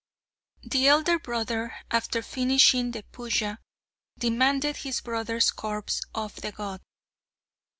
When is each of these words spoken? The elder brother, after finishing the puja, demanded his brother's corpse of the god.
The 0.63 0.87
elder 0.87 1.19
brother, 1.19 1.75
after 1.91 2.23
finishing 2.23 2.89
the 2.89 3.03
puja, 3.11 3.59
demanded 4.17 4.77
his 4.77 4.99
brother's 4.99 5.51
corpse 5.51 6.01
of 6.15 6.37
the 6.37 6.51
god. 6.51 6.81